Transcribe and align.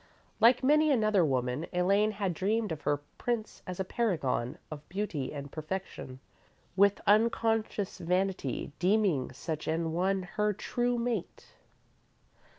Like 0.39 0.63
many 0.63 0.89
another 0.91 1.23
woman, 1.23 1.67
Elaine 1.71 2.13
had 2.13 2.33
dreamed 2.33 2.71
of 2.71 2.81
her 2.81 3.01
Prince 3.19 3.61
as 3.67 3.79
a 3.79 3.83
paragon 3.85 4.57
of 4.71 4.89
beauty 4.89 5.31
and 5.31 5.51
perfection, 5.51 6.19
with 6.75 7.01
unconscious 7.05 7.99
vanity 7.99 8.71
deeming 8.79 9.31
such 9.31 9.67
an 9.67 9.93
one 9.93 10.23
her 10.23 10.53
true 10.53 10.97
mate. 10.97 11.53